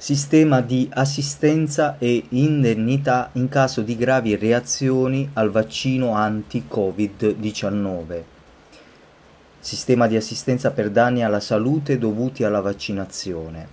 [0.00, 8.22] Sistema di assistenza e indennità in caso di gravi reazioni al vaccino anti-Covid-19.
[9.58, 13.66] Sistema di assistenza per danni alla salute dovuti alla vaccinazione.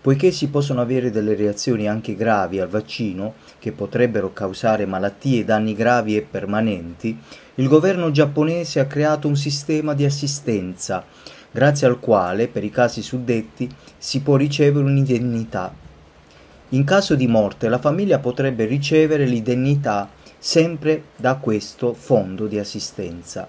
[0.00, 5.44] Poiché si possono avere delle reazioni anche gravi al vaccino, che potrebbero causare malattie e
[5.44, 7.16] danni gravi e permanenti,
[7.54, 11.04] il governo giapponese ha creato un sistema di assistenza
[11.54, 15.72] grazie al quale, per i casi suddetti, si può ricevere un'indennità.
[16.70, 23.48] In caso di morte la famiglia potrebbe ricevere l'indennità sempre da questo fondo di assistenza.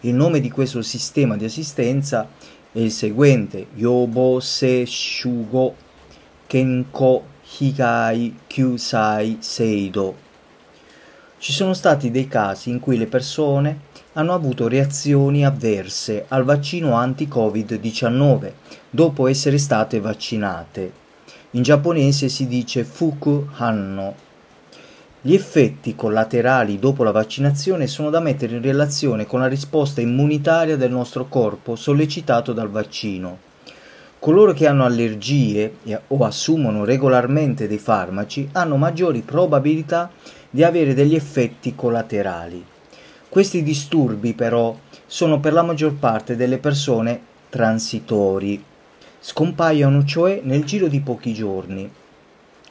[0.00, 2.28] Il nome di questo sistema di assistenza
[2.70, 5.74] è il seguente Yobo Se Shugo
[6.46, 7.24] Kenko
[7.56, 10.16] Higai Kyusai Seido.
[11.38, 16.94] Ci sono stati dei casi in cui le persone hanno avuto reazioni avverse al vaccino
[16.94, 18.52] anti-Covid-19
[18.90, 20.92] dopo essere state vaccinate.
[21.52, 24.14] In giapponese si dice fuku hanno.
[25.20, 30.76] Gli effetti collaterali dopo la vaccinazione sono da mettere in relazione con la risposta immunitaria
[30.76, 33.50] del nostro corpo sollecitato dal vaccino.
[34.18, 35.76] Coloro che hanno allergie
[36.08, 40.10] o assumono regolarmente dei farmaci hanno maggiori probabilità
[40.50, 42.64] di avere degli effetti collaterali.
[43.32, 48.62] Questi disturbi però sono per la maggior parte delle persone transitori,
[49.20, 51.90] scompaiono cioè nel giro di pochi giorni.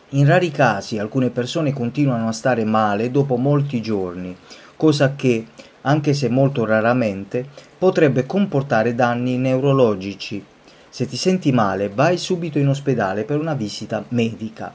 [0.10, 4.38] In rari casi alcune persone continuano a stare male dopo molti giorni,
[4.78, 5.48] cosa che,
[5.82, 7.44] anche se molto raramente,
[7.76, 10.46] potrebbe comportare danni neurologici.
[10.88, 14.72] Se ti senti male, vai subito in ospedale per una visita medica.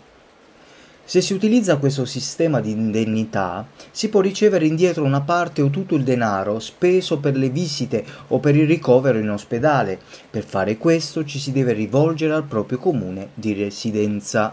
[1.09, 5.95] Se si utilizza questo sistema di indennità, si può ricevere indietro una parte o tutto
[5.95, 10.01] il denaro speso per le visite o per il ricovero in ospedale.
[10.29, 14.53] Per fare questo ci si deve rivolgere al proprio comune di residenza.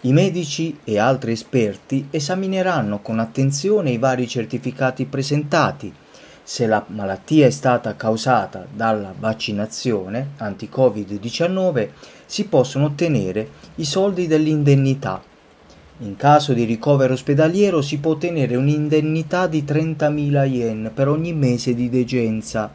[0.00, 5.92] I medici e altri esperti esamineranno con attenzione i vari certificati presentati.
[6.50, 11.88] Se la malattia è stata causata dalla vaccinazione anti-Covid-19,
[12.24, 15.22] si possono ottenere i soldi dell'indennità.
[15.98, 21.74] In caso di ricovero ospedaliero si può ottenere un'indennità di 30.000 yen per ogni mese
[21.74, 22.72] di degenza.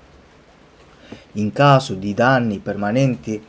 [1.32, 3.44] In caso di danni permanenti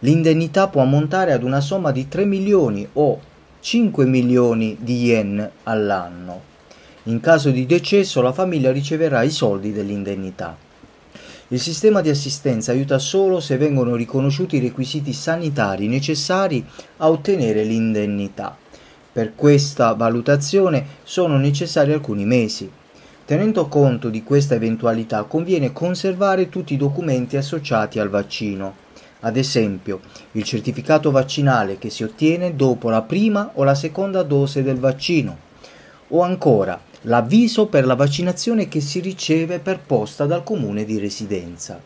[0.00, 3.20] l'indennità può ammontare ad una somma di 3 milioni o
[3.60, 6.49] 5 milioni di yen all'anno.
[7.04, 10.54] In caso di decesso la famiglia riceverà i soldi dell'indennità.
[11.48, 16.62] Il sistema di assistenza aiuta solo se vengono riconosciuti i requisiti sanitari necessari
[16.98, 18.54] a ottenere l'indennità.
[19.12, 22.70] Per questa valutazione sono necessari alcuni mesi.
[23.24, 28.74] Tenendo conto di questa eventualità conviene conservare tutti i documenti associati al vaccino,
[29.20, 30.00] ad esempio
[30.32, 35.48] il certificato vaccinale che si ottiene dopo la prima o la seconda dose del vaccino,
[36.08, 41.80] o ancora l'avviso per la vaccinazione che si riceve per posta dal comune di residenza.